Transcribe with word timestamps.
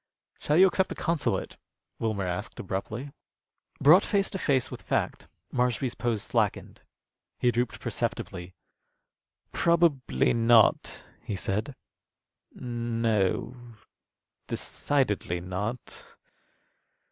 "Shall 0.39 0.57
you 0.57 0.65
accept 0.65 0.89
the 0.89 0.95
consulate?" 0.95 1.57
Wilmer 1.99 2.25
asked, 2.25 2.59
abruptly. 2.59 3.11
Brought 3.79 4.03
face 4.03 4.31
to 4.31 4.39
face 4.39 4.71
with 4.71 4.81
fact, 4.81 5.27
Marshby's 5.53 5.93
pose 5.93 6.23
slackened. 6.23 6.81
He 7.37 7.51
drooped 7.51 7.79
perceptibly. 7.79 8.55
"Probably 9.51 10.33
not," 10.33 11.03
he 11.21 11.35
said. 11.35 11.75
"No, 12.51 13.55
decidedly 14.47 15.39
not." 15.39 16.03